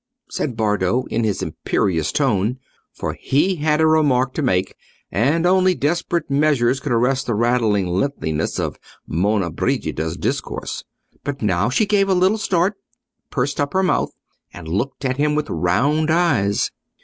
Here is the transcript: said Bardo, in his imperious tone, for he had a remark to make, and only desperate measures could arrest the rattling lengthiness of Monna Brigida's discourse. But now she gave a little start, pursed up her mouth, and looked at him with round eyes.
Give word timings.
said 0.31 0.57
Bardo, 0.57 1.03
in 1.11 1.23
his 1.23 1.43
imperious 1.43 2.11
tone, 2.11 2.57
for 2.91 3.13
he 3.13 3.57
had 3.57 3.79
a 3.79 3.85
remark 3.85 4.33
to 4.33 4.41
make, 4.41 4.73
and 5.11 5.45
only 5.45 5.75
desperate 5.75 6.27
measures 6.27 6.79
could 6.79 6.91
arrest 6.91 7.27
the 7.27 7.35
rattling 7.35 7.85
lengthiness 7.85 8.57
of 8.57 8.79
Monna 9.05 9.51
Brigida's 9.51 10.17
discourse. 10.17 10.83
But 11.23 11.43
now 11.43 11.69
she 11.69 11.85
gave 11.85 12.09
a 12.09 12.15
little 12.15 12.39
start, 12.39 12.77
pursed 13.29 13.61
up 13.61 13.73
her 13.73 13.83
mouth, 13.83 14.09
and 14.51 14.67
looked 14.67 15.05
at 15.05 15.17
him 15.17 15.35
with 15.35 15.51
round 15.51 16.09
eyes. 16.09 16.71